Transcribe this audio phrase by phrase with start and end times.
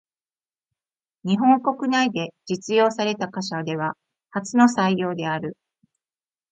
[1.23, 3.97] 日本国内で実用された貨車では
[4.31, 5.55] 初の採用である。